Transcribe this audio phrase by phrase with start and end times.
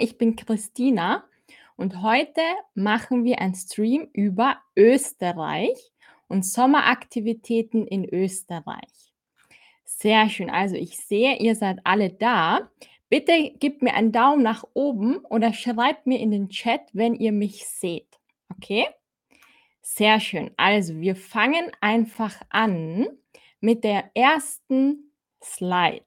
[0.00, 1.24] ich bin Christina
[1.76, 2.40] und heute
[2.74, 5.92] machen wir einen Stream über Österreich
[6.28, 9.12] und Sommeraktivitäten in Österreich.
[9.84, 10.50] Sehr schön.
[10.50, 12.70] Also ich sehe, ihr seid alle da.
[13.08, 17.32] Bitte gebt mir einen Daumen nach oben oder schreibt mir in den Chat, wenn ihr
[17.32, 18.18] mich seht.
[18.50, 18.86] Okay?
[19.80, 20.50] Sehr schön.
[20.56, 23.06] Also wir fangen einfach an
[23.60, 26.04] mit der ersten Slide.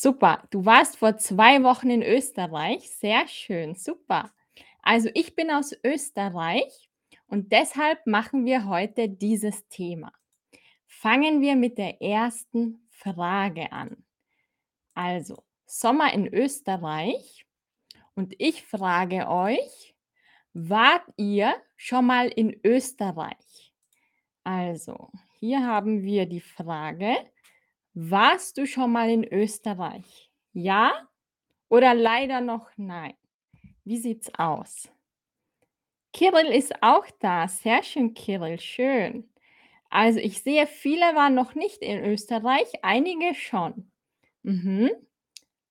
[0.00, 0.46] Super.
[0.50, 2.88] Du warst vor zwei Wochen in Österreich.
[2.88, 3.74] Sehr schön.
[3.74, 4.30] Super.
[4.80, 6.88] Also ich bin aus Österreich
[7.26, 10.12] und deshalb machen wir heute dieses Thema.
[10.86, 14.04] Fangen wir mit der ersten Frage an.
[14.94, 17.44] Also, Sommer in Österreich
[18.14, 19.96] und ich frage euch,
[20.52, 23.74] wart ihr schon mal in Österreich?
[24.44, 25.10] Also,
[25.40, 27.16] hier haben wir die Frage,
[27.98, 30.30] warst du schon mal in Österreich?
[30.52, 31.08] Ja
[31.68, 33.14] oder leider noch nein?
[33.84, 34.88] Wie sieht's aus?
[36.12, 37.48] Kirill ist auch da.
[37.48, 38.60] Sehr schön, Kirill.
[38.60, 39.28] Schön.
[39.90, 43.90] Also ich sehe, viele waren noch nicht in Österreich, einige schon.
[44.42, 44.90] Mhm.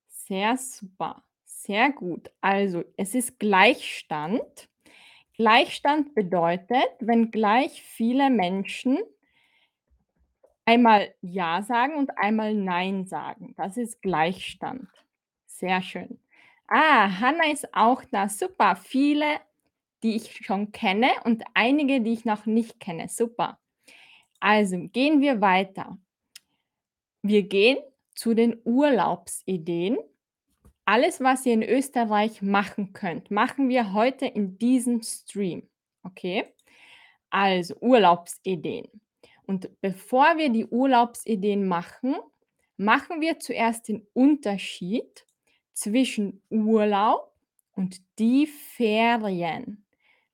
[0.08, 1.24] Sehr super.
[1.46, 2.30] Sehr gut.
[2.42, 4.70] Also es ist Gleichstand.
[5.34, 9.00] Gleichstand bedeutet, wenn gleich viele Menschen
[10.68, 13.56] einmal Ja sagen und einmal Nein sagen.
[13.58, 14.88] Das ist Gleichstand.
[15.48, 16.20] Sehr schön.
[16.68, 18.28] Ah, Hanna ist auch da.
[18.28, 18.76] Super.
[18.76, 19.40] Viele,
[20.04, 23.08] die ich schon kenne und einige, die ich noch nicht kenne.
[23.08, 23.60] Super.
[24.40, 25.98] Also gehen wir weiter.
[27.24, 27.78] Wir gehen
[28.14, 29.98] zu den Urlaubsideen.
[30.86, 35.70] Alles, was ihr in Österreich machen könnt, machen wir heute in diesem Stream.
[36.04, 36.46] Okay?
[37.30, 38.88] Also Urlaubsideen.
[39.48, 42.16] Und bevor wir die Urlaubsideen machen,
[42.76, 45.26] machen wir zuerst den Unterschied
[45.74, 47.34] zwischen Urlaub
[47.72, 49.86] und die Ferien.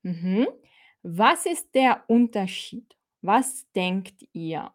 [0.02, 0.48] Mhm.
[1.02, 2.96] Was ist der Unterschied?
[3.22, 4.72] Was denkt ihr?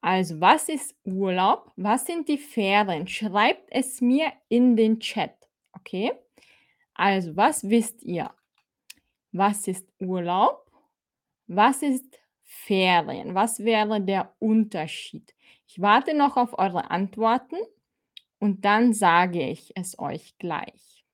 [0.00, 1.70] Also, was ist Urlaub?
[1.76, 3.06] Was sind die Ferien?
[3.06, 5.36] Schreibt es mir in den Chat.
[5.72, 6.12] Okay?
[6.94, 8.30] Also, was wisst ihr?
[9.30, 10.70] Was ist Urlaub?
[11.46, 12.21] Was ist
[12.52, 13.34] Ferien?
[13.34, 15.34] Was wäre der Unterschied?
[15.66, 17.56] Ich warte noch auf eure Antworten
[18.38, 21.04] und dann sage ich es euch gleich.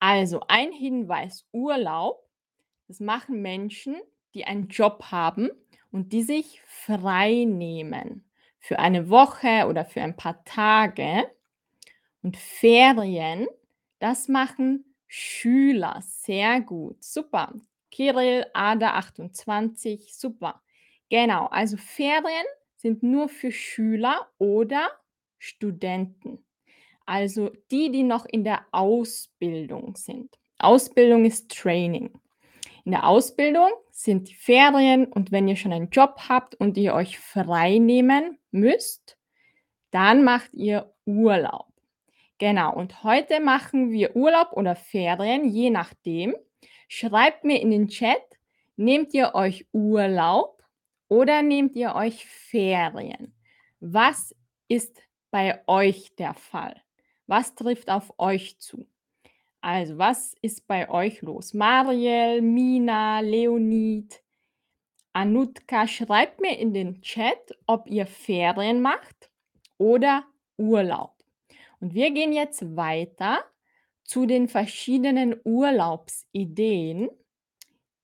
[0.00, 2.26] Also, ein Hinweis: Urlaub,
[2.88, 3.96] das machen Menschen,
[4.34, 5.50] die einen Job haben
[5.92, 8.24] und die sich frei nehmen
[8.58, 11.30] für eine Woche oder für ein paar Tage.
[12.22, 13.48] Und Ferien,
[13.98, 16.00] das machen Schüler.
[16.02, 17.02] Sehr gut.
[17.04, 17.54] Super.
[17.90, 20.62] Kirill, Ada 28, super.
[21.08, 22.46] Genau, also Ferien
[22.76, 24.90] sind nur für Schüler oder
[25.38, 26.44] Studenten.
[27.04, 30.38] Also die, die noch in der Ausbildung sind.
[30.58, 32.10] Ausbildung ist Training.
[32.84, 36.94] In der Ausbildung sind die Ferien und wenn ihr schon einen Job habt und ihr
[36.94, 39.18] euch frei nehmen müsst,
[39.90, 41.66] dann macht ihr Urlaub.
[42.38, 46.34] Genau, und heute machen wir Urlaub oder Ferien, je nachdem.
[46.92, 48.20] Schreibt mir in den Chat,
[48.74, 50.60] nehmt ihr euch Urlaub
[51.06, 53.32] oder nehmt ihr euch Ferien?
[53.78, 54.34] Was
[54.66, 55.00] ist
[55.30, 56.82] bei euch der Fall?
[57.28, 58.88] Was trifft auf euch zu?
[59.60, 61.54] Also, was ist bei euch los?
[61.54, 64.20] Mariel, Mina, Leonid,
[65.12, 69.30] Anutka, schreibt mir in den Chat, ob ihr Ferien macht
[69.78, 70.24] oder
[70.56, 71.14] Urlaub.
[71.78, 73.44] Und wir gehen jetzt weiter
[74.10, 77.10] zu den verschiedenen Urlaubsideen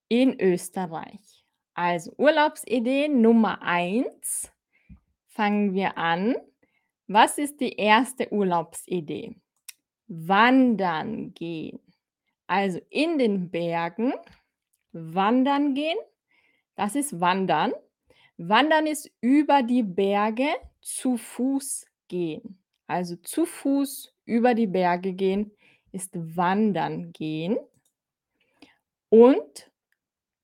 [0.07, 1.45] in Österreich.
[1.75, 4.53] Also Urlaubsidee Nummer eins.
[5.27, 6.37] Fangen wir an.
[7.09, 9.35] Was ist die erste Urlaubsidee?
[10.07, 11.81] Wandern gehen.
[12.47, 14.13] Also in den Bergen
[14.93, 15.99] wandern gehen.
[16.77, 17.73] Das ist Wandern.
[18.37, 20.51] Wandern ist über die Berge
[20.81, 22.63] zu Fuß gehen.
[22.87, 25.51] Also zu Fuß über die Berge gehen
[25.97, 27.57] ist Wandern gehen.
[29.09, 29.71] Und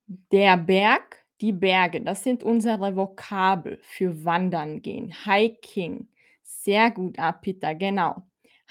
[0.06, 5.14] der Berg, die Berge, das sind unsere Vokabel für Wandern gehen.
[5.24, 6.08] Hiking.
[6.42, 8.22] Sehr gut, Apita, genau.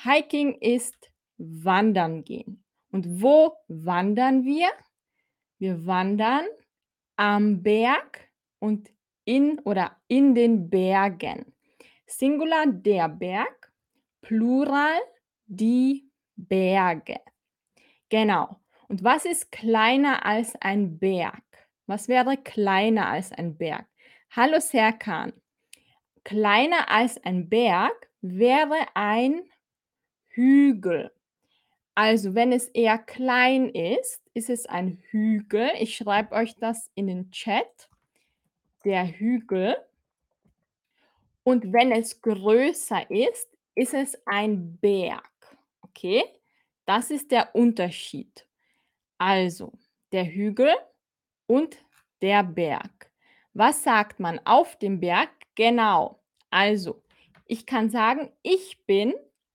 [0.03, 2.63] Hiking ist wandern gehen.
[2.91, 4.69] Und wo wandern wir?
[5.59, 6.45] Wir wandern
[7.15, 8.29] am Berg
[8.59, 8.89] und
[9.25, 11.53] in oder in den Bergen.
[12.07, 13.71] Singular der Berg,
[14.21, 14.99] Plural
[15.45, 17.19] die Berge.
[18.09, 18.59] Genau.
[18.87, 21.43] Und was ist kleiner als ein Berg?
[21.87, 23.85] Was wäre kleiner als ein Berg?
[24.31, 25.33] Hallo Serkan.
[26.23, 29.41] Kleiner als ein Berg wäre ein
[30.29, 31.11] Hügel.
[31.95, 35.69] Also, wenn es eher klein ist, ist es ein Hügel.
[35.79, 37.89] Ich schreibe euch das in den Chat.
[38.85, 39.75] Der Hügel.
[41.43, 45.30] Und wenn es größer ist, ist es ein Berg.
[45.91, 46.23] Okay?
[46.85, 48.47] Das ist der Unterschied.
[49.17, 49.73] Also,
[50.11, 50.73] der Hügel
[51.47, 51.77] und
[52.21, 53.11] der Berg.
[53.53, 55.29] Was sagt man auf dem Berg?
[55.55, 56.23] Genau.
[56.49, 57.03] Also,
[57.45, 59.13] ich kann sagen, ich bin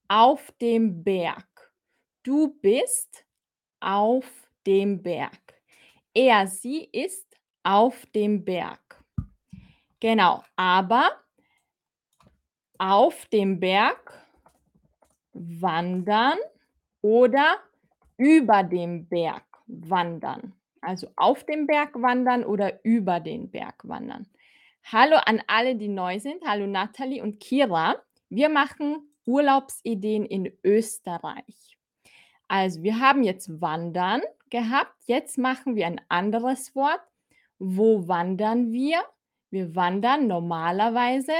[0.08, 1.72] auf dem Berg.
[2.22, 3.24] Du bist
[3.80, 4.26] auf
[4.66, 5.54] dem Berg.
[6.14, 7.26] Er, sie ist
[7.62, 9.02] auf dem Berg.
[10.00, 11.10] Genau, aber
[12.78, 14.25] auf dem Berg
[15.36, 16.38] wandern
[17.02, 17.56] oder
[18.16, 20.54] über dem Berg wandern.
[20.80, 24.26] Also auf dem Berg wandern oder über den Berg wandern.
[24.84, 26.44] Hallo an alle, die neu sind.
[26.46, 27.96] Hallo Nathalie und Kira.
[28.28, 31.76] Wir machen Urlaubsideen in Österreich.
[32.48, 34.94] Also wir haben jetzt Wandern gehabt.
[35.06, 37.00] Jetzt machen wir ein anderes Wort.
[37.58, 39.02] Wo wandern wir?
[39.50, 41.32] Wir wandern normalerweise,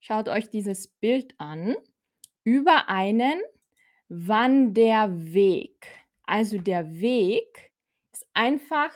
[0.00, 1.76] schaut euch dieses Bild an,
[2.44, 3.40] über einen
[4.08, 5.86] Wanderweg.
[6.24, 7.72] Also der Weg
[8.12, 8.90] ist einfach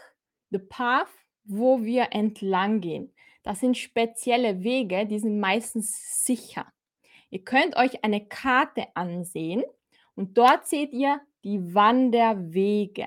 [0.50, 1.08] the path,
[1.44, 3.12] wo wir entlang gehen.
[3.42, 6.66] Das sind spezielle Wege, die sind meistens sicher.
[7.30, 9.62] Ihr könnt euch eine Karte ansehen
[10.16, 13.06] und dort seht ihr die Wanderwege.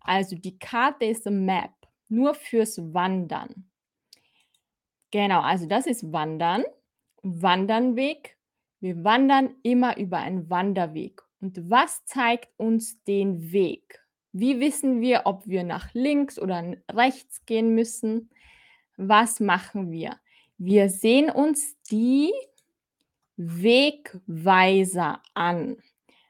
[0.00, 1.74] Also die Karte ist eine Map,
[2.08, 3.68] nur fürs Wandern.
[5.10, 6.64] Genau, also das ist Wandern.
[7.22, 8.37] Wandernweg.
[8.80, 11.22] Wir wandern immer über einen Wanderweg.
[11.40, 14.00] Und was zeigt uns den Weg?
[14.32, 18.30] Wie wissen wir, ob wir nach links oder rechts gehen müssen?
[18.96, 20.16] Was machen wir?
[20.58, 22.32] Wir sehen uns die
[23.36, 25.76] Wegweiser an.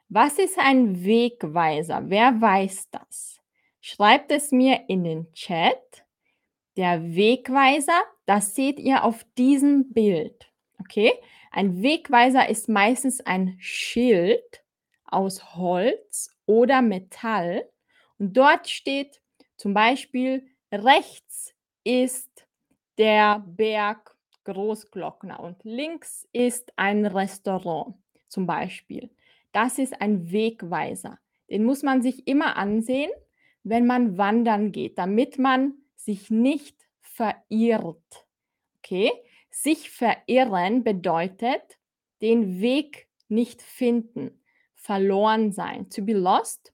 [0.07, 2.03] Was ist ein Wegweiser?
[2.05, 3.39] Wer weiß das?
[3.81, 6.05] Schreibt es mir in den Chat.
[6.77, 10.51] Der Wegweiser, das seht ihr auf diesem Bild.
[10.79, 11.11] Okay?
[11.51, 14.63] Ein Wegweiser ist meistens ein Schild
[15.05, 17.67] aus Holz oder Metall.
[18.17, 19.21] Und dort steht
[19.57, 22.47] zum Beispiel, rechts ist
[22.97, 27.95] der Berg Großglockner und links ist ein Restaurant
[28.29, 29.09] zum Beispiel.
[29.51, 31.19] Das ist ein Wegweiser.
[31.49, 33.11] Den muss man sich immer ansehen,
[33.63, 38.27] wenn man wandern geht, damit man sich nicht verirrt.
[38.79, 39.11] Okay?
[39.49, 41.79] Sich verirren bedeutet
[42.21, 44.41] den Weg nicht finden,
[44.75, 45.89] verloren sein.
[45.89, 46.73] To be lost,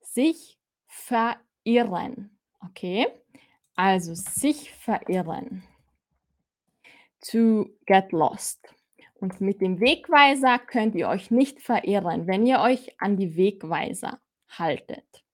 [0.00, 2.36] sich verirren.
[2.64, 3.06] Okay?
[3.74, 5.62] Also sich verirren.
[7.30, 8.66] To get lost.
[9.14, 14.18] Und mit dem Wegweiser könnt ihr euch nicht verirren, wenn ihr euch an die Wegweiser
[14.48, 15.24] haltet.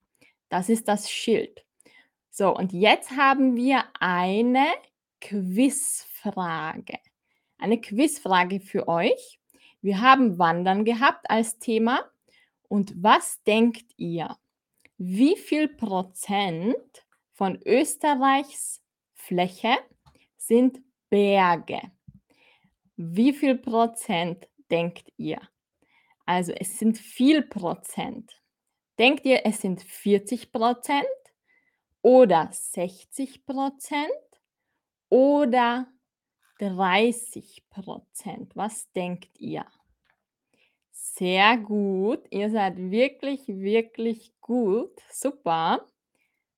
[0.48, 1.64] Das ist das Schild.
[2.30, 4.66] So, und jetzt haben wir eine
[5.20, 6.15] Quizfrage.
[7.58, 9.38] Eine Quizfrage für euch.
[9.80, 12.00] Wir haben Wandern gehabt als Thema.
[12.68, 14.36] Und was denkt ihr?
[14.98, 16.76] Wie viel Prozent
[17.32, 18.82] von Österreichs
[19.14, 19.76] Fläche
[20.36, 20.80] sind
[21.10, 21.80] Berge?
[22.96, 25.40] Wie viel Prozent denkt ihr?
[26.24, 28.42] Also es sind viel Prozent.
[28.98, 31.06] Denkt ihr, es sind 40 Prozent
[32.02, 34.10] oder 60 Prozent
[35.08, 35.86] oder
[36.58, 38.54] 30 Prozent?
[38.56, 39.66] Was denkt ihr?
[40.90, 42.26] Sehr gut.
[42.30, 44.92] Ihr seid wirklich, wirklich gut.
[45.10, 45.86] Super.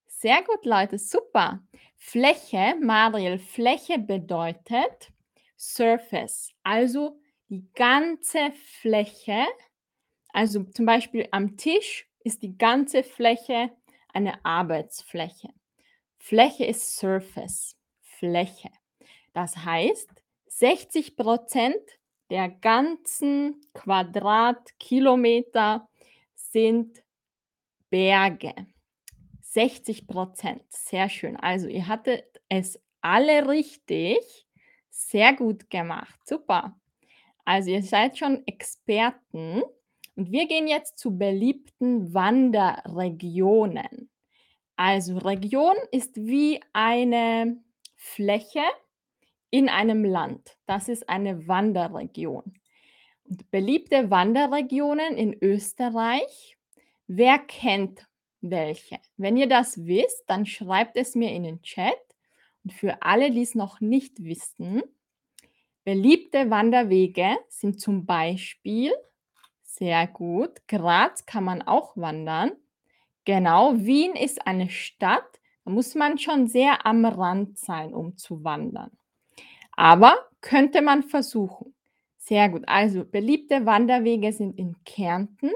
[0.07, 0.99] Sehr gut, Leute.
[0.99, 1.61] Super.
[1.97, 5.13] Fläche, Mariel, Fläche bedeutet
[5.57, 9.45] Surface, also die ganze Fläche.
[10.33, 13.71] Also zum Beispiel am Tisch ist die ganze Fläche
[14.13, 15.49] eine Arbeitsfläche.
[16.19, 18.71] Fläche ist Surface, Fläche.
[19.39, 20.11] Das heißt,
[20.49, 21.81] 60 Prozent
[22.29, 25.89] der ganzen Quadratkilometer
[26.35, 27.05] sind
[27.89, 28.53] Berge.
[29.43, 31.37] 60 Prozent, sehr schön.
[31.37, 34.19] Also ihr hattet es alle richtig.
[34.91, 36.77] Sehr gut gemacht, super.
[37.45, 39.63] Also ihr seid schon Experten.
[40.17, 44.11] Und wir gehen jetzt zu beliebten Wanderregionen.
[44.75, 47.63] Also Region ist wie eine
[47.95, 48.65] Fläche
[49.51, 50.57] in einem Land.
[50.67, 52.55] Das ist eine Wanderregion.
[53.25, 56.57] Und beliebte Wanderregionen in Österreich,
[57.07, 58.07] wer kennt
[58.41, 58.99] welche?
[59.17, 61.99] Wenn ihr das wisst, dann schreibt es mir in den Chat.
[62.65, 64.83] Und für alle, die es noch nicht wissen,
[65.85, 68.93] beliebte Wanderwege sind zum Beispiel
[69.63, 70.67] Sehr gut.
[70.67, 72.53] Graz kann man auch wandern.
[73.25, 78.43] Genau, Wien ist eine Stadt, da muss man schon sehr am Rand sein, um zu
[78.43, 78.98] wandern.
[79.79, 81.73] Aber könnte man versuchen.
[82.17, 82.65] Sehr gut.
[82.67, 85.53] Also beliebte Wanderwege sind in Kärnten,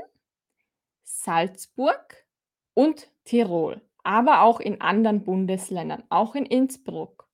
[1.02, 2.24] Salzburg
[2.72, 7.28] und Tirol, aber auch in anderen Bundesländern, auch in Innsbruck.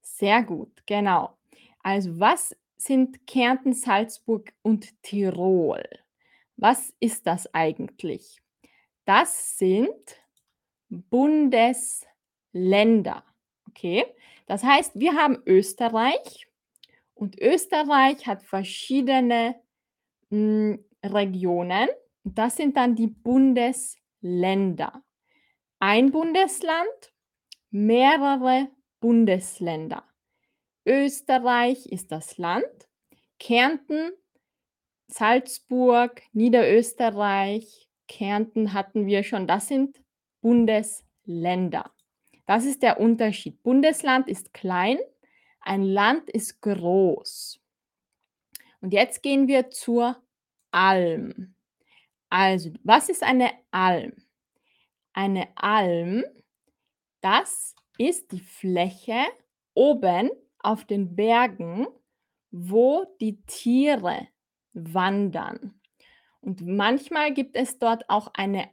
[0.00, 1.38] Sehr gut, genau.
[1.84, 5.84] Also was sind Kärnten, Salzburg und Tirol?
[6.56, 8.42] Was ist das eigentlich?
[9.04, 10.16] Das sind
[10.88, 13.22] Bundesländer.
[13.68, 14.06] Okay?
[14.52, 16.46] Das heißt, wir haben Österreich
[17.14, 19.58] und Österreich hat verschiedene
[20.28, 21.88] hm, Regionen.
[22.22, 25.02] Das sind dann die Bundesländer.
[25.78, 27.14] Ein Bundesland,
[27.70, 28.68] mehrere
[29.00, 30.04] Bundesländer.
[30.84, 32.90] Österreich ist das Land,
[33.38, 34.10] Kärnten,
[35.06, 39.98] Salzburg, Niederösterreich, Kärnten hatten wir schon, das sind
[40.42, 41.90] Bundesländer.
[42.52, 43.62] Das ist der Unterschied.
[43.62, 44.98] Bundesland ist klein,
[45.62, 47.58] ein Land ist groß.
[48.82, 50.22] Und jetzt gehen wir zur
[50.70, 51.54] Alm.
[52.28, 54.12] Also, was ist eine Alm?
[55.14, 56.24] Eine Alm,
[57.22, 59.24] das ist die Fläche
[59.72, 61.86] oben auf den Bergen,
[62.50, 64.28] wo die Tiere
[64.74, 65.80] wandern.
[66.42, 68.68] Und manchmal gibt es dort auch eine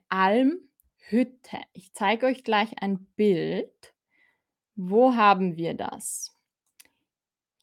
[1.10, 1.58] Almhütte.
[1.74, 3.94] Ich zeige euch gleich ein Bild.
[4.76, 6.36] Wo haben wir das?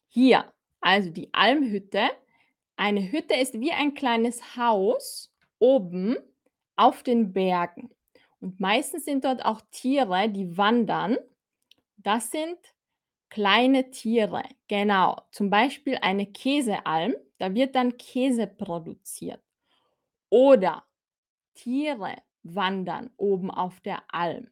[0.09, 0.51] Hier,
[0.81, 2.09] also die Almhütte.
[2.75, 6.17] Eine Hütte ist wie ein kleines Haus oben
[6.75, 7.89] auf den Bergen.
[8.39, 11.17] Und meistens sind dort auch Tiere, die wandern.
[11.97, 12.57] Das sind
[13.29, 15.21] kleine Tiere, genau.
[15.31, 19.41] Zum Beispiel eine Käsealm, da wird dann Käse produziert.
[20.29, 20.85] Oder
[21.55, 24.49] Tiere wandern oben auf der Alm.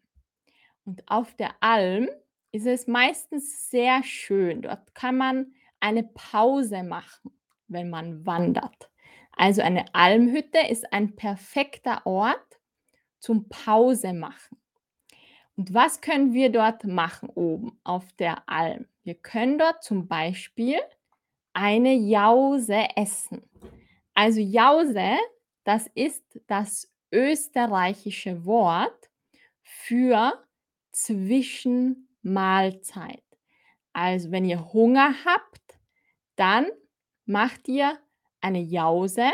[0.85, 2.09] Und auf der Alm
[2.51, 4.61] ist es meistens sehr schön.
[4.61, 7.31] Dort kann man eine Pause machen,
[7.67, 8.89] wenn man wandert.
[9.35, 12.59] Also eine Almhütte ist ein perfekter Ort
[13.19, 14.57] zum Pause machen.
[15.57, 18.87] Und was können wir dort machen oben auf der Alm?
[19.03, 20.79] Wir können dort zum Beispiel
[21.53, 23.43] eine Jause essen.
[24.13, 25.17] Also Jause,
[25.63, 29.09] das ist das österreichische Wort
[29.63, 30.45] für
[30.91, 33.23] Zwischenmahlzeit.
[33.93, 35.79] Also wenn ihr Hunger habt,
[36.35, 36.67] dann
[37.25, 37.97] macht ihr
[38.41, 39.31] eine Jause,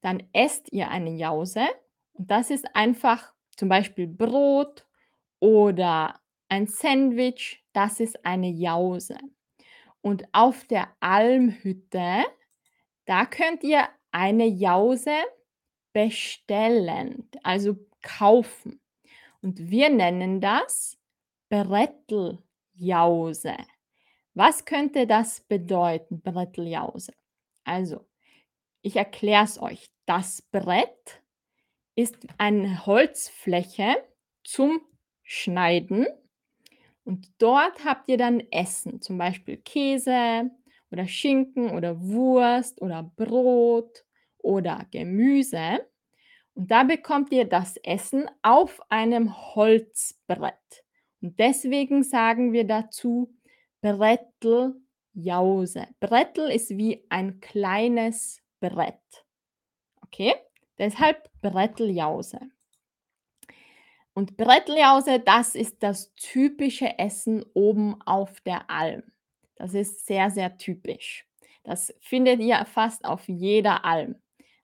[0.00, 1.66] dann esst ihr eine Jause
[2.12, 4.86] und das ist einfach zum Beispiel Brot
[5.40, 9.18] oder ein Sandwich, das ist eine Jause.
[10.00, 12.24] Und auf der Almhütte,
[13.06, 15.16] da könnt ihr eine Jause
[15.94, 18.82] bestellen, also kaufen.
[19.40, 20.98] Und wir nennen das
[21.48, 22.42] Bretteljause.
[24.34, 27.14] Was könnte das bedeuten, Bretteljause?
[27.64, 28.06] Also,
[28.82, 29.86] ich erkläre es euch.
[30.04, 31.22] Das Brett
[31.94, 34.04] ist eine Holzfläche
[34.42, 34.82] zum
[35.22, 36.06] Schneiden
[37.04, 40.50] und dort habt ihr dann Essen, zum Beispiel Käse
[40.90, 44.03] oder Schinken oder Wurst oder Brot
[44.44, 45.86] oder Gemüse.
[46.54, 50.84] Und da bekommt ihr das Essen auf einem Holzbrett.
[51.20, 53.34] Und deswegen sagen wir dazu
[53.80, 55.88] Bretteljause.
[55.98, 59.24] Brettel ist wie ein kleines Brett.
[60.02, 60.34] Okay?
[60.78, 62.38] Deshalb Bretteljause.
[64.12, 69.02] Und Bretteljause, das ist das typische Essen oben auf der Alm.
[69.56, 71.26] Das ist sehr, sehr typisch.
[71.64, 74.16] Das findet ihr fast auf jeder Alm.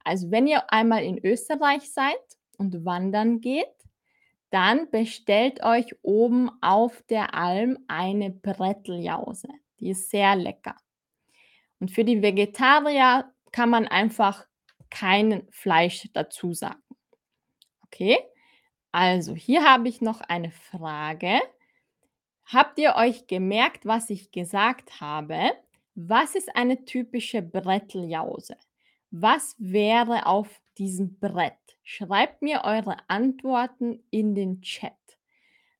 [0.04, 2.16] Also wenn ihr einmal in Österreich seid
[2.59, 3.66] und wandern geht,
[4.50, 9.49] dann bestellt euch oben auf der Alm eine Bretteljause.
[9.78, 10.76] Die ist sehr lecker.
[11.78, 14.45] Und für die Vegetarier kann man einfach
[14.90, 16.83] kein Fleisch dazu sagen.
[17.87, 18.19] Okay?
[18.92, 21.40] Also, hier habe ich noch eine Frage.
[22.45, 25.52] Habt ihr euch gemerkt, was ich gesagt habe?
[25.95, 28.57] Was ist eine typische Bretteljause?
[29.10, 31.54] Was wäre auf diesem Brett?
[31.82, 34.92] Schreibt mir eure Antworten in den Chat.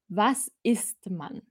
[0.09, 1.43] Was isst man?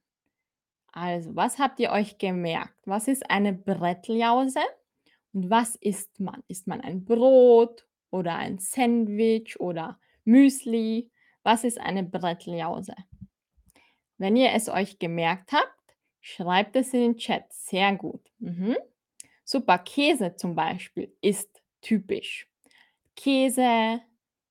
[0.91, 2.75] Also, was habt ihr euch gemerkt?
[2.85, 4.59] Was ist eine Bretteljause
[5.31, 6.43] und was isst man?
[6.49, 11.09] Isst man ein Brot oder ein Sandwich oder Müsli?
[11.43, 12.95] Was ist eine Bretteljause?
[14.17, 17.45] Wenn ihr es euch gemerkt habt, schreibt es in den Chat.
[17.53, 18.29] Sehr gut.
[18.39, 18.75] Mhm.
[19.45, 22.47] Super, Käse zum Beispiel ist typisch.
[23.15, 24.01] Käse,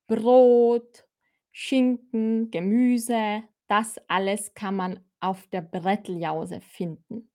[0.06, 1.06] Brot,
[1.52, 7.30] Schinken, Gemüse, das alles kann man auf der Bretteljause finden.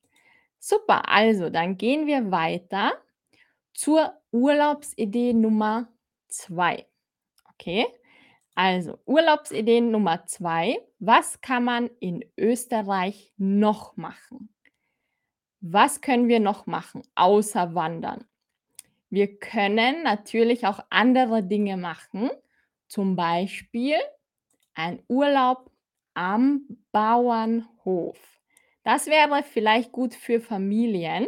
[0.59, 2.93] Super, also dann gehen wir weiter
[3.73, 5.89] zur Urlaubsidee Nummer
[6.29, 6.85] 2.
[7.51, 7.85] Okay,
[8.55, 10.79] also Urlaubsidee Nummer 2.
[10.99, 14.53] Was kann man in Österreich noch machen?
[15.59, 18.25] Was können wir noch machen, außer wandern?
[19.13, 22.31] Wir können natürlich auch andere Dinge machen,
[22.87, 23.97] zum Beispiel
[24.73, 25.69] ein Urlaub
[26.15, 28.17] am Bauernhof.
[28.81, 31.27] Das wäre vielleicht gut für Familien.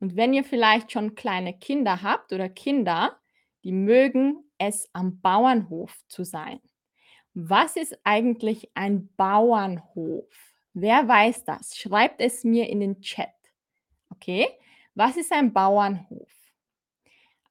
[0.00, 3.20] Und wenn ihr vielleicht schon kleine Kinder habt oder Kinder,
[3.62, 6.60] die mögen es am Bauernhof zu sein.
[7.34, 10.32] Was ist eigentlich ein Bauernhof?
[10.72, 11.76] Wer weiß das?
[11.76, 13.28] Schreibt es mir in den Chat.
[14.08, 14.48] Okay,
[14.94, 16.41] was ist ein Bauernhof?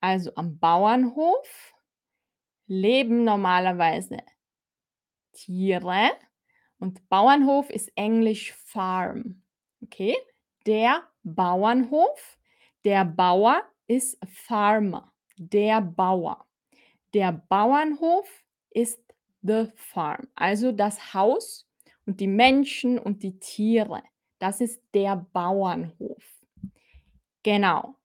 [0.02, 1.74] Also am Bauernhof
[2.68, 4.18] leben normalerweise
[5.32, 6.12] Tiere
[6.80, 9.44] und Bauernhof ist Englisch Farm.
[9.84, 10.16] Okay,
[10.66, 12.40] der Bauernhof,
[12.84, 16.46] der Bauer ist Farmer, der Bauer.
[17.14, 18.28] Der Bauernhof
[18.72, 19.00] ist
[19.42, 21.68] the farm, also das Haus
[22.06, 24.02] und die Menschen und die Tiere.
[24.40, 26.24] Das ist der Bauernhof.
[27.44, 27.96] Genau.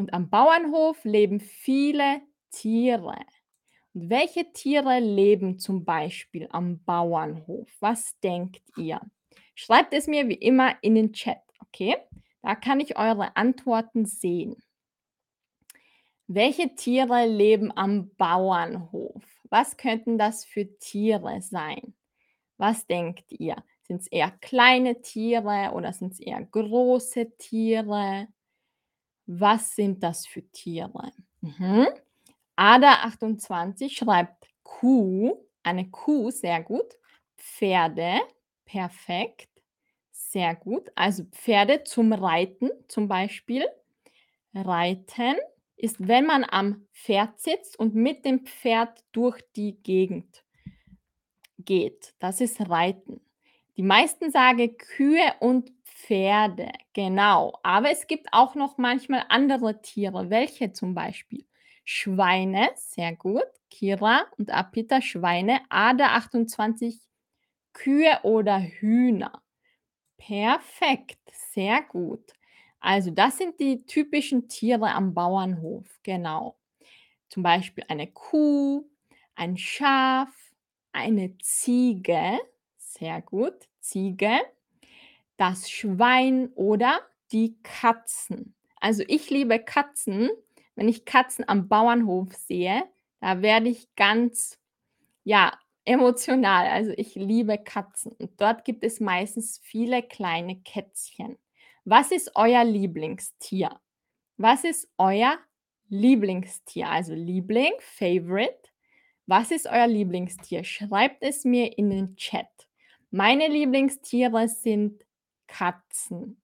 [0.00, 3.18] Und am Bauernhof leben viele Tiere.
[3.92, 7.68] Und welche Tiere leben zum Beispiel am Bauernhof?
[7.80, 8.98] Was denkt ihr?
[9.54, 11.98] Schreibt es mir wie immer in den Chat, okay?
[12.40, 14.56] Da kann ich eure Antworten sehen.
[16.26, 19.22] Welche Tiere leben am Bauernhof?
[19.50, 21.92] Was könnten das für Tiere sein?
[22.56, 23.62] Was denkt ihr?
[23.82, 28.28] Sind es eher kleine Tiere oder sind es eher große Tiere?
[29.32, 31.12] Was sind das für Tiere?
[31.40, 31.86] Mhm.
[32.56, 36.96] Ada28 schreibt Kuh, eine Kuh, sehr gut.
[37.36, 38.18] Pferde,
[38.64, 39.48] perfekt,
[40.10, 40.90] sehr gut.
[40.96, 43.66] Also Pferde zum Reiten zum Beispiel.
[44.52, 45.36] Reiten
[45.76, 50.42] ist, wenn man am Pferd sitzt und mit dem Pferd durch die Gegend
[51.56, 52.14] geht.
[52.18, 53.20] Das ist Reiten.
[53.76, 55.70] Die meisten sagen Kühe und
[56.06, 57.58] Pferde, genau.
[57.62, 60.30] Aber es gibt auch noch manchmal andere Tiere.
[60.30, 61.44] Welche zum Beispiel?
[61.84, 63.44] Schweine, sehr gut.
[63.70, 65.60] Kira und Apita Schweine.
[65.68, 66.98] Ada 28
[67.72, 69.42] Kühe oder Hühner.
[70.18, 71.18] Perfekt,
[71.52, 72.32] sehr gut.
[72.80, 76.58] Also das sind die typischen Tiere am Bauernhof, genau.
[77.28, 78.88] Zum Beispiel eine Kuh,
[79.36, 80.30] ein Schaf,
[80.92, 82.40] eine Ziege,
[82.78, 84.40] sehr gut, Ziege,
[85.40, 87.00] das Schwein oder
[87.32, 88.54] die Katzen.
[88.76, 90.28] Also ich liebe Katzen.
[90.74, 92.84] Wenn ich Katzen am Bauernhof sehe,
[93.20, 94.58] da werde ich ganz,
[95.24, 96.66] ja, emotional.
[96.66, 101.38] Also ich liebe Katzen und dort gibt es meistens viele kleine Kätzchen.
[101.84, 103.80] Was ist euer Lieblingstier?
[104.36, 105.38] Was ist euer
[105.88, 106.88] Lieblingstier?
[106.88, 108.60] Also Liebling, Favorite.
[109.26, 110.64] Was ist euer Lieblingstier?
[110.64, 112.46] Schreibt es mir in den Chat.
[113.10, 115.02] Meine Lieblingstiere sind
[115.50, 116.40] Katzen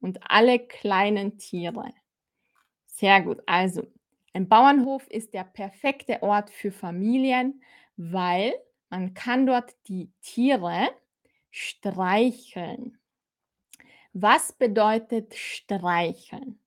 [0.00, 1.92] und alle kleinen Tiere.
[2.86, 3.40] Sehr gut.
[3.46, 3.86] Also,
[4.32, 7.62] ein Bauernhof ist der perfekte Ort für Familien,
[7.96, 8.54] weil
[8.88, 10.88] man kann dort die Tiere
[11.50, 12.98] streicheln.
[14.12, 16.58] Was bedeutet streicheln?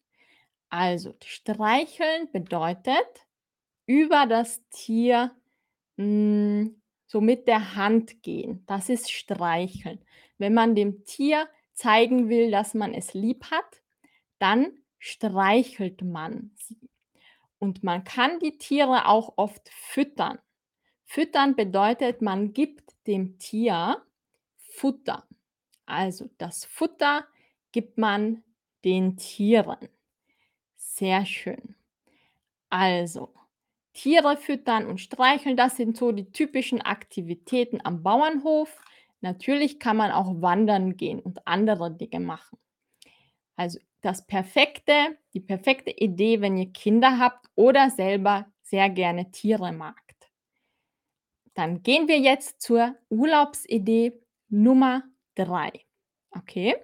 [0.69, 3.27] Also, streicheln bedeutet
[3.85, 5.35] über das Tier
[5.97, 8.63] mh, hm, so mit der Hand gehen.
[8.65, 9.99] Das ist streicheln.
[10.37, 13.81] Wenn man dem Tier zeigen will, dass man es lieb hat,
[14.39, 16.89] dann streichelt man sie.
[17.59, 20.39] Und man kann die Tiere auch oft füttern.
[21.05, 24.01] Füttern bedeutet, man gibt dem Tier
[24.57, 25.27] Futter.
[25.85, 27.25] Also das Futter
[27.71, 28.43] gibt man
[28.83, 29.89] den Tieren.
[30.75, 31.75] Sehr schön.
[32.69, 33.33] Also,
[33.93, 38.81] Tiere füttern und streicheln, das sind so die typischen Aktivitäten am Bauernhof.
[39.23, 42.59] Natürlich kann man auch wandern gehen und andere Dinge machen.
[43.55, 49.71] Also das perfekte, die perfekte Idee, wenn ihr Kinder habt oder selber sehr gerne Tiere
[49.71, 50.29] magt.
[51.53, 54.11] Dann gehen wir jetzt zur Urlaubsidee
[54.49, 55.03] Nummer
[55.35, 55.71] 3.
[56.31, 56.75] Okay?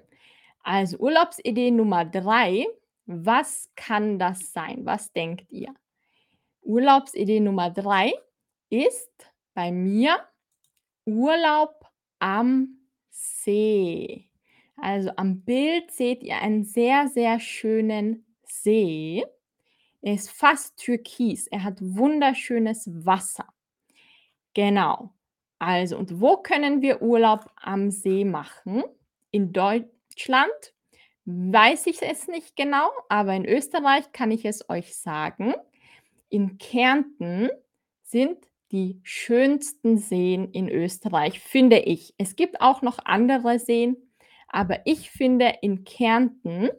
[0.62, 2.68] Also Urlaubsidee Nummer 3.
[3.06, 4.86] Was kann das sein?
[4.86, 5.74] Was denkt ihr?
[6.62, 8.14] Urlaubsidee Nummer 3
[8.70, 9.12] ist
[9.54, 10.26] bei mir
[11.04, 11.89] Urlaub
[12.20, 12.80] am
[13.10, 14.30] See.
[14.78, 19.26] Also am Bild seht ihr einen sehr, sehr schönen See.
[20.02, 21.48] Er ist fast türkis.
[21.48, 23.48] Er hat wunderschönes Wasser.
[24.54, 25.14] Genau.
[25.60, 28.84] Also, und wo können wir Urlaub am See machen?
[29.32, 30.74] In Deutschland
[31.26, 35.54] weiß ich es nicht genau, aber in Österreich kann ich es euch sagen.
[36.30, 37.50] In Kärnten
[38.04, 42.14] sind die schönsten Seen in Österreich, finde ich.
[42.18, 43.98] Es gibt auch noch andere Seen,
[44.48, 46.70] aber ich finde in Kärnten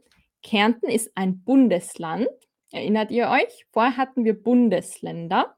[0.43, 2.29] Kärnten ist ein Bundesland.
[2.73, 3.67] Erinnert ihr euch?
[3.73, 5.57] Vorher hatten wir Bundesländer.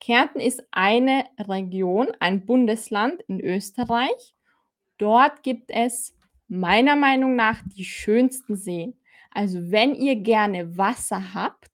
[0.00, 4.34] Kärnten ist eine Region, ein Bundesland in Österreich.
[4.98, 6.16] Dort gibt es
[6.48, 8.98] meiner Meinung nach die schönsten Seen.
[9.30, 11.71] Also wenn ihr gerne Wasser habt,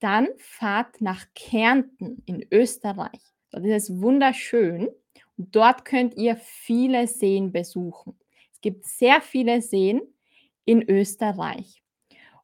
[0.00, 3.20] dann fahrt nach Kärnten in Österreich.
[3.50, 4.88] Dort ist es wunderschön
[5.36, 8.18] und dort könnt ihr viele Seen besuchen.
[8.52, 10.00] Es gibt sehr viele Seen
[10.64, 11.82] in Österreich.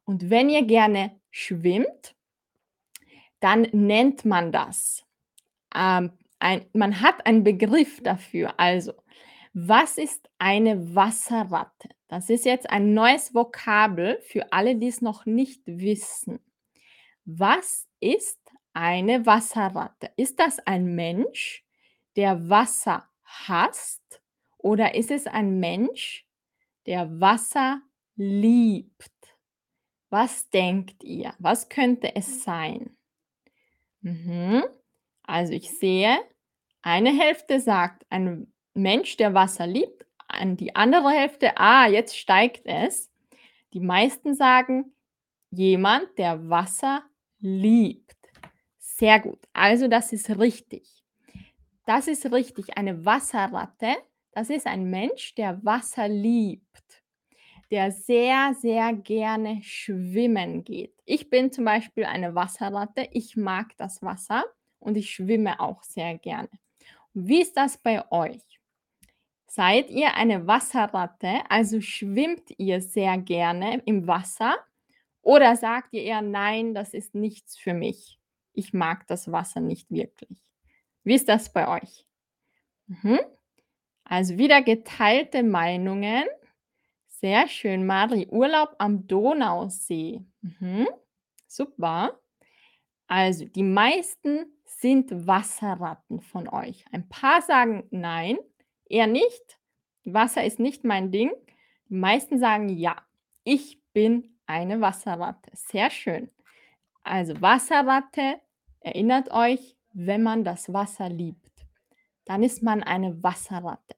[0.03, 2.15] Und wenn ihr gerne schwimmt,
[3.39, 5.05] dann nennt man das.
[5.75, 8.59] Ähm, ein, man hat einen Begriff dafür.
[8.59, 8.93] Also,
[9.53, 11.89] was ist eine Wasserratte?
[12.07, 16.39] Das ist jetzt ein neues Vokabel für alle, die es noch nicht wissen.
[17.29, 18.39] Was ist
[18.71, 20.09] eine Wasserratte?
[20.15, 21.65] Ist das ein Mensch,
[22.15, 24.21] der Wasser hasst?
[24.57, 26.25] Oder ist es ein Mensch,
[26.85, 27.81] der Wasser
[28.15, 29.11] liebt?
[30.09, 31.33] Was denkt ihr?
[31.37, 32.95] Was könnte es sein?
[33.99, 34.63] Mhm.
[35.23, 36.17] Also ich sehe,
[36.81, 42.65] eine Hälfte sagt ein Mensch, der Wasser liebt, an die andere Hälfte, ah, jetzt steigt
[42.65, 43.11] es.
[43.73, 44.93] Die meisten sagen
[45.51, 47.03] jemand, der Wasser
[47.39, 48.15] liebt.
[48.79, 49.39] Sehr gut.
[49.53, 51.03] Also das ist richtig.
[51.85, 52.77] Das ist richtig.
[52.77, 53.95] Eine Wasserratte,
[54.31, 56.67] das ist ein Mensch, der Wasser liebt
[57.71, 60.93] der sehr, sehr gerne schwimmen geht.
[61.05, 63.07] Ich bin zum Beispiel eine Wasserratte.
[63.11, 64.43] Ich mag das Wasser
[64.79, 66.49] und ich schwimme auch sehr gerne.
[67.13, 68.41] Wie ist das bei euch?
[69.47, 74.55] Seid ihr eine Wasserratte, also schwimmt ihr sehr gerne im Wasser
[75.27, 78.17] oder sagt ihr eher, nein, das ist nichts für mich.
[78.53, 80.39] Ich mag das Wasser nicht wirklich.
[81.03, 82.05] Wie ist das bei euch?
[82.85, 83.19] Mhm.
[84.05, 86.23] Also wieder geteilte Meinungen.
[87.07, 88.29] Sehr schön, Mari.
[88.31, 90.23] Urlaub am Donausee.
[90.39, 90.87] Mhm.
[91.45, 92.17] Super.
[93.07, 96.85] Also, die meisten sind Wasserratten von euch.
[96.93, 98.37] Ein paar sagen nein,
[98.85, 99.59] eher nicht.
[100.05, 101.33] Wasser ist nicht mein Ding.
[101.89, 102.95] Die meisten sagen ja,
[103.43, 105.51] ich bin eine Wasserratte.
[105.53, 106.31] Sehr schön.
[107.03, 108.41] Also Wasserratte,
[108.79, 111.65] erinnert euch, wenn man das Wasser liebt,
[112.25, 113.95] dann ist man eine Wasserratte.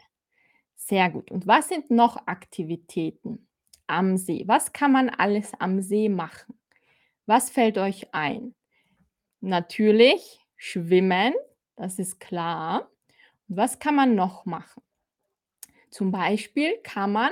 [0.75, 1.31] Sehr gut.
[1.31, 3.47] Und was sind noch Aktivitäten
[3.87, 4.43] am See?
[4.47, 6.59] Was kann man alles am See machen?
[7.25, 8.55] Was fällt euch ein?
[9.41, 11.33] Natürlich schwimmen,
[11.75, 12.89] das ist klar.
[13.47, 14.83] Und was kann man noch machen?
[15.89, 17.31] Zum Beispiel kann man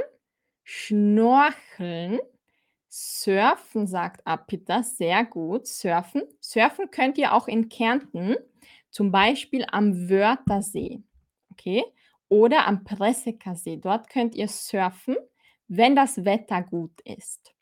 [0.64, 2.20] schnorcheln,
[2.98, 6.24] surfen, sagt Apita, sehr gut, surfen.
[6.42, 8.36] Surfen könnt ihr auch in Kärnten,
[8.90, 11.04] zum Beispiel am Wörthersee.
[11.52, 11.84] Okay,
[12.28, 13.78] oder am Pressekersee.
[13.78, 15.16] Dort könnt ihr surfen,
[15.68, 17.54] wenn das Wetter gut ist,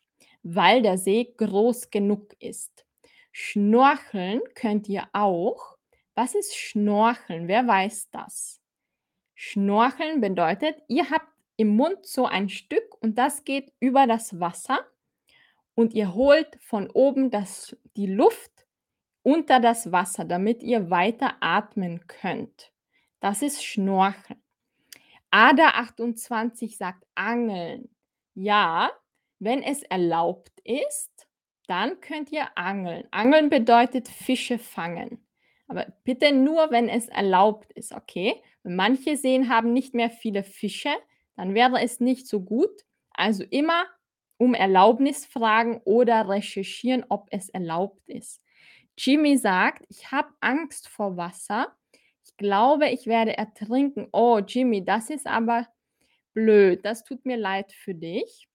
[0.44, 2.86] weil der See groß genug ist.
[3.32, 5.78] Schnorcheln könnt ihr auch.
[6.14, 7.50] Was ist Schnorcheln?
[7.50, 8.62] Wer weiß das?
[9.34, 14.80] Schnorcheln bedeutet, ihr habt im Mund so ein Stück und das geht über das Wasser
[15.76, 18.66] und ihr holt von oben das, die Luft
[19.22, 22.72] unter das Wasser, damit ihr weiter atmen könnt.
[23.20, 24.42] Das ist Schnorcheln.
[25.32, 27.90] Ada28 sagt Angeln.
[28.34, 28.92] Ja,
[29.40, 31.28] wenn es erlaubt ist,
[31.68, 33.08] dann könnt ihr angeln.
[33.12, 35.26] Angeln bedeutet Fische fangen.
[35.68, 38.42] Aber bitte nur, wenn es erlaubt ist, okay?
[38.64, 40.94] Wenn manche Seen haben nicht mehr viele Fische,
[41.36, 42.86] dann wäre es nicht so gut.
[43.12, 43.86] Also immer
[44.38, 48.42] um Erlaubnis fragen oder recherchieren, ob es erlaubt ist.
[48.98, 51.76] Jimmy sagt, ich habe Angst vor Wasser
[52.38, 54.08] glaube, ich werde ertrinken.
[54.12, 55.68] Oh, Jimmy, das ist aber
[56.34, 56.84] blöd.
[56.86, 58.48] Das tut mir leid für dich.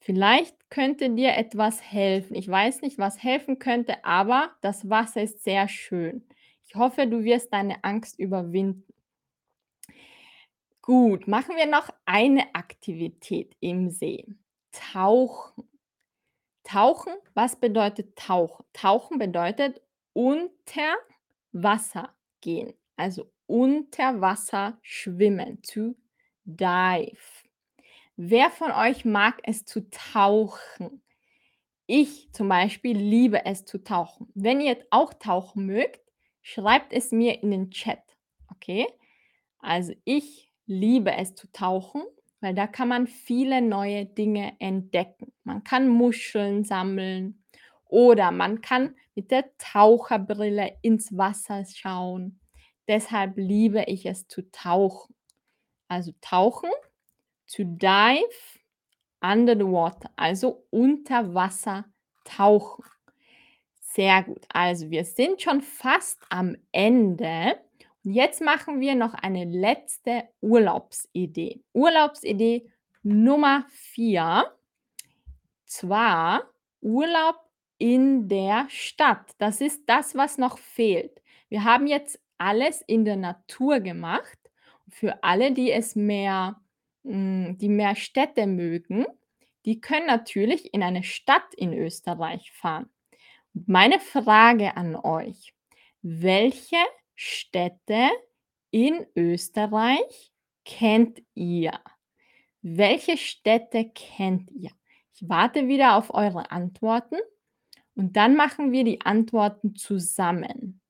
[0.00, 2.34] Vielleicht könnte dir etwas helfen.
[2.34, 6.26] Ich weiß nicht, was helfen könnte, aber das Wasser ist sehr schön.
[6.66, 8.84] Ich hoffe, du wirst deine Angst überwinden.
[10.80, 14.24] Gut, machen wir noch eine Aktivität im See.
[14.72, 15.68] Tauchen.
[16.64, 18.64] Tauchen, was bedeutet Tauchen?
[18.72, 19.80] Tauchen bedeutet
[20.12, 20.96] unter
[21.52, 25.96] Wasser gehen, also unter Wasser schwimmen, to
[26.44, 27.18] dive.
[28.16, 31.02] Wer von euch mag es zu tauchen?
[31.86, 34.28] Ich zum Beispiel liebe es zu tauchen.
[34.34, 36.00] Wenn ihr auch tauchen mögt,
[36.42, 38.02] schreibt es mir in den Chat,
[38.48, 38.86] okay?
[39.58, 42.02] Also, ich liebe es zu tauchen,
[42.40, 45.32] weil da kann man viele neue Dinge entdecken.
[45.44, 47.42] Man kann Muscheln sammeln
[47.84, 52.40] oder man kann mit der Taucherbrille ins Wasser schauen.
[52.88, 55.14] Deshalb liebe ich es zu tauchen.
[55.88, 56.70] Also tauchen,
[57.46, 58.60] to dive
[59.20, 61.84] under the water, also unter Wasser
[62.24, 62.84] tauchen.
[63.80, 64.44] Sehr gut.
[64.48, 67.58] Also wir sind schon fast am Ende.
[68.02, 71.62] Jetzt machen wir noch eine letzte Urlaubsidee.
[71.74, 72.70] Urlaubsidee
[73.02, 74.46] Nummer 4.
[75.66, 76.44] Zwar
[76.80, 77.36] Urlaub
[77.76, 79.32] in der Stadt.
[79.36, 81.20] Das ist das, was noch fehlt.
[81.50, 84.38] Wir haben jetzt alles in der Natur gemacht.
[84.88, 86.58] Für alle, die es mehr,
[87.04, 89.04] hm, die mehr Städte mögen,
[89.66, 92.88] die können natürlich in eine Stadt in Österreich fahren.
[93.52, 95.52] Meine Frage an euch:
[96.00, 96.78] Welche
[97.22, 98.08] Städte
[98.70, 100.32] in Österreich
[100.64, 101.78] kennt ihr?
[102.62, 104.70] Welche Städte kennt ihr?
[105.12, 107.16] Ich warte wieder auf eure Antworten
[107.94, 110.80] und dann machen wir die Antworten zusammen.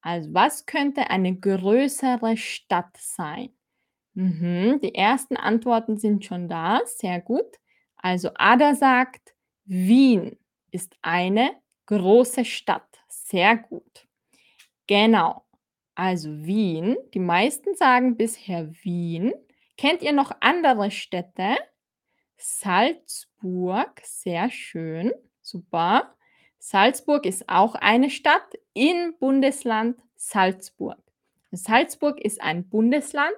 [0.00, 3.50] Also, was könnte eine größere Stadt sein?
[4.14, 7.60] Mhm, die ersten Antworten sind schon da, sehr gut.
[7.94, 10.36] Also, Ada sagt, Wien
[10.72, 11.52] ist eine
[11.86, 12.88] große Stadt.
[13.06, 14.08] Sehr gut.
[14.88, 15.44] Genau.
[16.00, 16.96] Also Wien.
[17.12, 19.34] Die meisten sagen bisher Wien.
[19.76, 21.58] Kennt ihr noch andere Städte?
[22.38, 26.16] Salzburg, sehr schön, super.
[26.58, 31.02] Salzburg ist auch eine Stadt im Bundesland Salzburg.
[31.50, 33.36] Salzburg ist ein Bundesland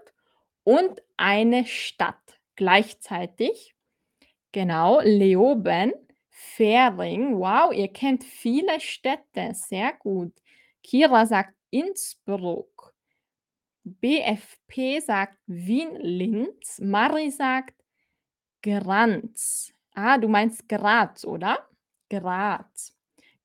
[0.63, 3.75] und eine Stadt gleichzeitig.
[4.53, 5.95] Genau, Leoben,
[6.29, 7.41] Fähring.
[7.41, 10.33] Wow, ihr kennt viele Städte, sehr gut.
[10.85, 12.95] Kira sagt Innsbruck.
[13.85, 16.79] BFP sagt Wien-Linz.
[16.81, 17.75] Mari sagt
[18.63, 19.73] Granz.
[19.95, 21.67] Ah, du meinst Graz, oder?
[22.09, 22.97] Graz.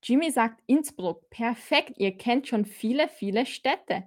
[0.04, 1.30] Jimmy sagt Innsbruck.
[1.30, 4.04] Perfekt, ihr kennt schon viele, viele Städte.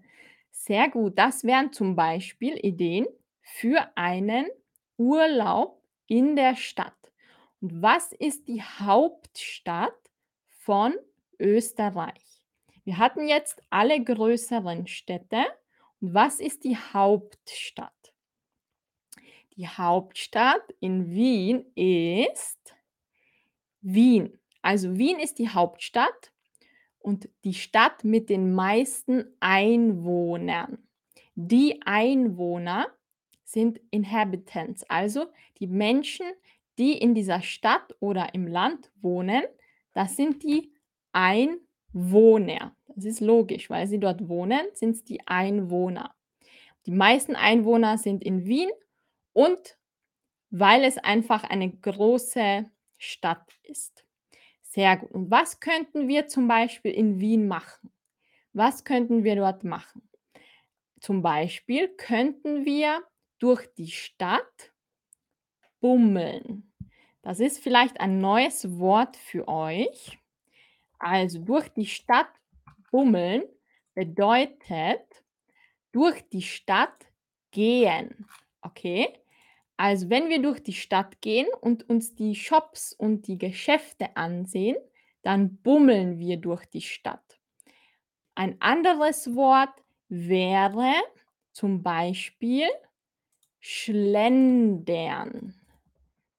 [0.50, 1.18] Sehr gut.
[1.18, 3.06] Das wären zum Beispiel Ideen
[3.42, 4.46] für einen
[4.98, 6.94] Urlaub in der Stadt.
[7.60, 9.98] Und was ist die Hauptstadt
[10.58, 10.94] von
[11.38, 12.29] Österreich?
[12.84, 15.44] Wir hatten jetzt alle größeren Städte.
[16.00, 17.92] Und was ist die Hauptstadt?
[19.56, 22.74] Die Hauptstadt in Wien ist
[23.82, 24.38] Wien.
[24.62, 26.32] Also Wien ist die Hauptstadt
[26.98, 30.78] und die Stadt mit den meisten Einwohnern.
[31.34, 32.86] Die Einwohner
[33.44, 35.26] sind Inhabitants, also
[35.58, 36.26] die Menschen,
[36.78, 39.42] die in dieser Stadt oder im Land wohnen.
[39.92, 40.72] Das sind die
[41.12, 41.69] Einwohner.
[42.88, 46.14] Das ist logisch, weil sie dort wohnen, sind es die Einwohner.
[46.86, 48.70] Die meisten Einwohner sind in Wien
[49.32, 49.78] und
[50.50, 54.04] weil es einfach eine große Stadt ist.
[54.62, 55.10] Sehr gut.
[55.12, 57.92] Und was könnten wir zum Beispiel in Wien machen?
[58.52, 60.08] Was könnten wir dort machen?
[61.00, 63.02] Zum Beispiel könnten wir
[63.38, 64.72] durch die Stadt
[65.80, 66.72] bummeln.
[67.22, 70.19] Das ist vielleicht ein neues Wort für euch.
[71.00, 72.28] Also durch die Stadt
[72.90, 73.42] bummeln
[73.94, 75.02] bedeutet
[75.92, 77.06] durch die Stadt
[77.50, 78.26] gehen.
[78.62, 79.08] Okay?
[79.76, 84.76] Also wenn wir durch die Stadt gehen und uns die Shops und die Geschäfte ansehen,
[85.22, 87.40] dann bummeln wir durch die Stadt.
[88.34, 90.92] Ein anderes Wort wäre
[91.52, 92.68] zum Beispiel
[93.58, 95.54] schlendern.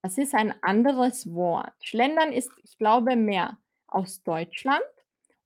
[0.02, 1.74] Das ist ein anderes Wort.
[1.82, 3.58] Schlendern ist, ich glaube, mehr
[3.92, 4.82] aus Deutschland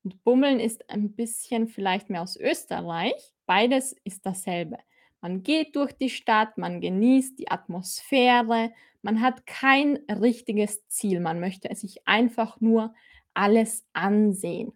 [0.06, 3.34] und Bummeln ist ein bisschen vielleicht mehr aus Österreich.
[3.48, 4.78] Beides ist dasselbe.
[5.20, 11.20] Man geht durch die Stadt, man genießt die Atmosphäre, man hat kein richtiges Ziel.
[11.20, 12.94] Man möchte sich einfach nur
[13.34, 14.74] alles ansehen.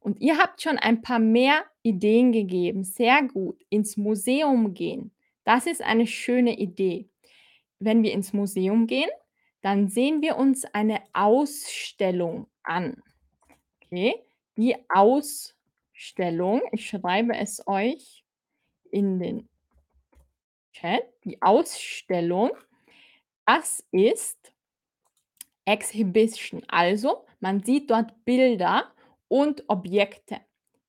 [0.00, 2.84] Und ihr habt schon ein paar mehr Ideen gegeben.
[2.84, 3.64] Sehr gut.
[3.70, 5.12] Ins Museum gehen.
[5.44, 7.08] Das ist eine schöne Idee.
[7.78, 9.10] Wenn wir ins Museum gehen,
[9.60, 13.02] dann sehen wir uns eine Ausstellung an.
[13.82, 14.24] Okay,
[14.56, 18.24] die Ausstellung, ich schreibe es euch
[18.90, 19.48] in den
[20.72, 21.04] Chat.
[21.24, 22.50] Die Ausstellung,
[23.46, 24.52] das ist
[25.64, 26.62] Exhibition.
[26.68, 28.92] Also, man sieht dort Bilder
[29.28, 30.40] und Objekte.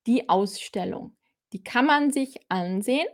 [0.07, 1.15] Die Ausstellung,
[1.53, 3.07] die kann man sich ansehen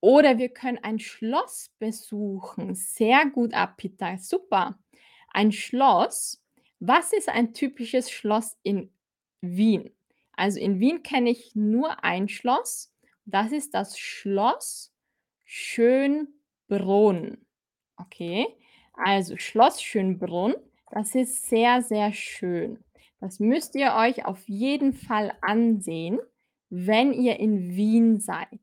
[0.00, 2.74] oder wir können ein Schloss besuchen.
[2.74, 4.78] Sehr gut, Apita, super.
[5.32, 6.39] Ein Schloss,
[6.80, 8.90] Was ist ein typisches Schloss in
[9.42, 9.90] Wien?
[10.32, 12.90] Also, in Wien kenne ich nur ein Schloss.
[13.26, 14.90] Das ist das Schloss
[15.44, 17.38] Schönbrunn.
[17.96, 18.46] Okay?
[18.94, 20.54] Also, Schloss Schönbrunn,
[20.90, 22.82] das ist sehr, sehr schön.
[23.20, 26.18] Das müsst ihr euch auf jeden Fall ansehen,
[26.70, 28.60] wenn ihr in Wien seid.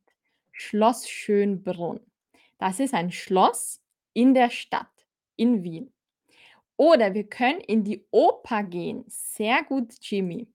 [0.52, 2.00] Schloss Schönbrunn.
[2.58, 3.80] Das ist ein Schloss
[4.14, 5.94] in der Stadt, in Wien.
[6.78, 9.04] Oder wir können in die Oper gehen.
[9.08, 10.48] Sehr gut, Jimmy.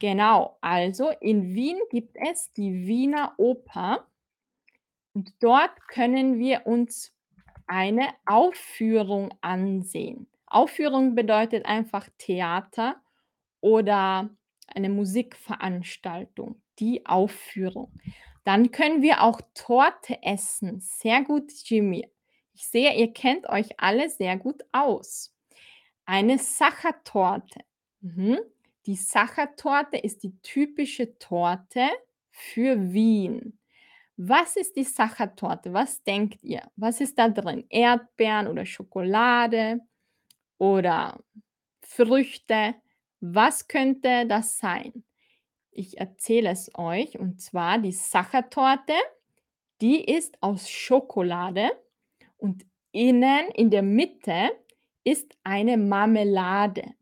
[0.00, 4.08] Genau, also in Wien gibt es die Wiener Oper
[5.14, 7.12] und dort können wir uns
[7.68, 10.26] eine Aufführung ansehen.
[10.46, 12.96] Aufführung bedeutet einfach Theater
[13.60, 14.28] oder
[14.66, 17.92] eine Musikveranstaltung, die Aufführung.
[18.44, 20.80] Dann können wir auch Torte essen.
[20.80, 22.10] Sehr gut, Jimmy.
[22.54, 25.31] Ich sehe, ihr kennt euch alle sehr gut aus.
[26.04, 27.60] Eine Sachertorte.
[28.00, 28.38] Mhm.
[28.86, 31.88] Die Sachertorte ist die typische Torte
[32.30, 33.58] für Wien.
[34.16, 35.72] Was ist die Sachertorte?
[35.72, 36.62] Was denkt ihr?
[36.76, 37.64] Was ist da drin?
[37.68, 39.80] Erdbeeren oder Schokolade
[40.58, 41.22] oder
[41.80, 42.74] Früchte?
[43.20, 45.04] Was könnte das sein?
[45.70, 48.94] Ich erzähle es euch und zwar die Sachertorte,
[49.80, 51.70] die ist aus Schokolade
[52.36, 54.50] und innen in der Mitte
[55.04, 56.94] ist eine Marmelade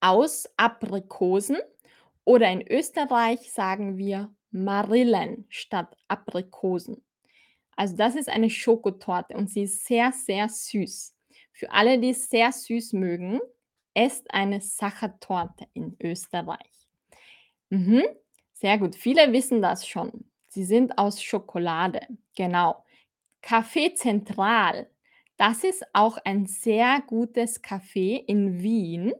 [0.00, 1.58] aus Aprikosen
[2.24, 7.04] oder in Österreich sagen wir Marillen statt Aprikosen.
[7.76, 11.14] Also das ist eine Schokotorte und sie ist sehr, sehr süß.
[11.52, 13.40] Für alle, die es sehr süß mögen,
[13.94, 16.88] esst eine Sachertorte in Österreich.
[17.70, 18.02] Mhm,
[18.52, 18.96] sehr gut.
[18.96, 20.30] Viele wissen das schon.
[20.48, 22.00] Sie sind aus Schokolade.
[22.36, 22.84] Genau.
[23.42, 24.90] Café Zentral.
[25.40, 29.14] Das ist auch ein sehr gutes Café in Wien.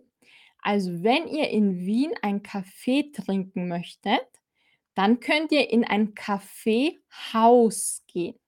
[0.60, 4.26] Also wenn ihr in Wien ein Kaffee trinken möchtet,
[4.94, 8.38] dann könnt ihr in ein Kaffeehaus gehen.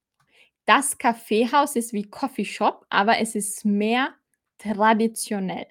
[0.67, 4.17] Das Kaffeehaus ist wie Coffeeshop, aber es ist mehr
[4.59, 5.67] traditionell.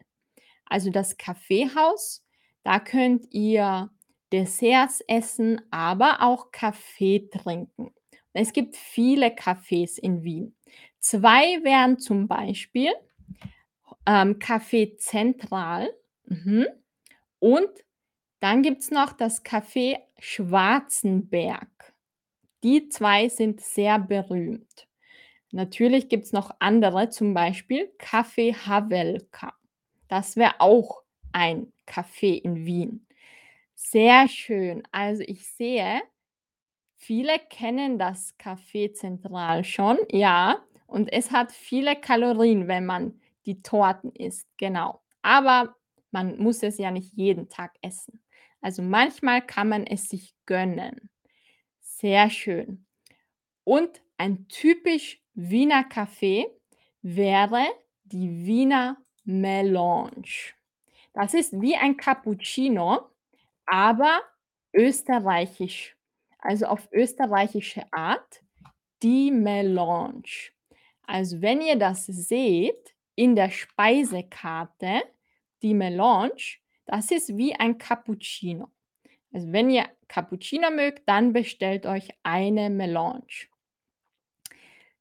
[0.65, 2.25] Also das Kaffeehaus,
[2.63, 3.91] da könnt ihr
[4.31, 7.93] Desserts essen, aber auch Kaffee trinken.
[8.33, 10.55] Es gibt viele Cafés in Wien.
[11.01, 12.91] Zwei wären zum Beispiel
[14.05, 15.91] ähm, Café Zentral
[16.25, 16.67] mhm.
[17.39, 17.69] und
[18.39, 21.93] dann gibt es noch das Café Schwarzenberg.
[22.63, 24.87] Die zwei sind sehr berühmt.
[25.51, 29.53] Natürlich gibt es noch andere, zum Beispiel Café Havelka.
[30.07, 33.07] Das wäre auch ein Café in Wien.
[33.73, 34.83] Sehr schön.
[34.91, 36.01] Also ich sehe,
[36.95, 40.63] viele kennen das Café Zentral schon, ja.
[40.91, 45.01] Und es hat viele Kalorien, wenn man die Torten isst, genau.
[45.21, 45.77] Aber
[46.11, 48.21] man muss es ja nicht jeden Tag essen.
[48.59, 51.09] Also manchmal kann man es sich gönnen.
[51.79, 52.85] Sehr schön.
[53.63, 56.45] Und ein typisch Wiener Kaffee
[57.01, 57.63] wäre
[58.03, 60.51] die Wiener Melange.
[61.13, 63.09] Das ist wie ein Cappuccino,
[63.65, 64.19] aber
[64.73, 65.95] österreichisch,
[66.39, 68.43] also auf österreichische Art,
[69.01, 70.51] die Melange.
[71.11, 75.03] Also wenn ihr das seht in der Speisekarte,
[75.61, 78.71] die Melange, das ist wie ein Cappuccino.
[79.33, 83.49] Also wenn ihr Cappuccino mögt, dann bestellt euch eine Melange.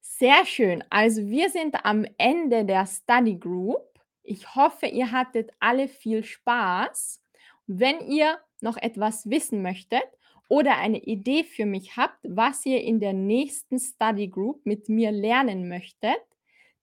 [0.01, 0.83] Sehr schön.
[0.89, 3.97] Also wir sind am Ende der Study Group.
[4.21, 7.23] Ich hoffe, ihr hattet alle viel Spaß.
[7.67, 10.03] Wenn ihr noch etwas wissen möchtet
[10.51, 15.09] oder eine Idee für mich habt, was ihr in der nächsten Study Group mit mir
[15.09, 16.19] lernen möchtet,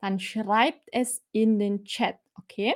[0.00, 2.74] dann schreibt es in den Chat, okay?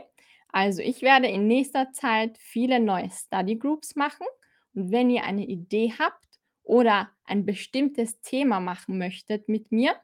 [0.48, 4.26] Also ich werde in nächster Zeit viele neue Study Groups machen
[4.74, 6.26] und wenn ihr eine Idee habt
[6.62, 9.96] oder ein bestimmtes Thema machen möchtet mit mir,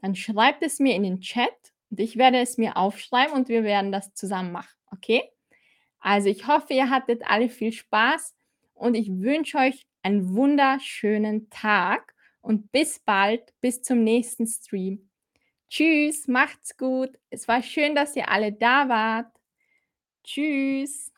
[0.00, 1.54] dann schreibt es mir in den Chat
[1.88, 5.22] und ich werde es mir aufschreiben und wir werden das zusammen machen, okay?
[6.00, 8.34] Also ich hoffe, ihr hattet alle viel Spaß
[8.74, 15.10] und ich wünsche euch einen wunderschönen Tag und bis bald, bis zum nächsten Stream.
[15.68, 17.18] Tschüss, macht's gut.
[17.30, 19.32] Es war schön, dass ihr alle da wart.
[20.24, 21.11] Tschüss.